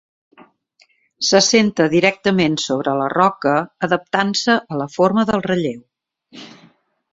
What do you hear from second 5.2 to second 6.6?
del relleu.